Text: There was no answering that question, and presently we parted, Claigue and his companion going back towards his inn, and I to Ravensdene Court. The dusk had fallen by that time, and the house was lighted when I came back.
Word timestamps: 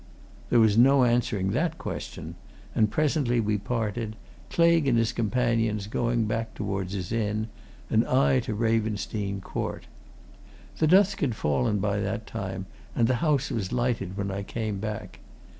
There 0.49 0.59
was 0.59 0.79
no 0.79 1.03
answering 1.03 1.51
that 1.51 1.77
question, 1.77 2.33
and 2.73 2.89
presently 2.89 3.39
we 3.39 3.59
parted, 3.59 4.15
Claigue 4.49 4.87
and 4.87 4.97
his 4.97 5.13
companion 5.13 5.79
going 5.91 6.25
back 6.25 6.55
towards 6.55 6.93
his 6.93 7.11
inn, 7.11 7.49
and 7.87 8.03
I 8.07 8.39
to 8.39 8.55
Ravensdene 8.55 9.41
Court. 9.41 9.85
The 10.79 10.87
dusk 10.87 11.19
had 11.19 11.35
fallen 11.35 11.77
by 11.77 11.99
that 11.99 12.25
time, 12.25 12.65
and 12.95 13.07
the 13.07 13.17
house 13.21 13.51
was 13.51 13.71
lighted 13.71 14.17
when 14.17 14.31
I 14.31 14.41
came 14.41 14.79
back. 14.79 15.19